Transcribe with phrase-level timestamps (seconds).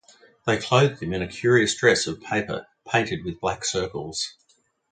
[0.47, 4.33] They clothed him in a curious dress of paper painted with black circles.